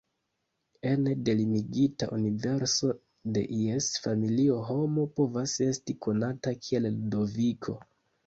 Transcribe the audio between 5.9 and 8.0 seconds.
konata kiel "Ludoviko".